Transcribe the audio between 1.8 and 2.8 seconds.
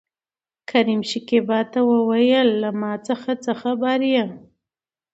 وويل ته له